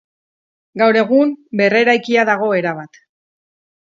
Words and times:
Gaur 0.81 0.97
egun 1.01 1.35
berreraikia 1.61 2.23
dago 2.31 2.47
erabat. 2.61 2.99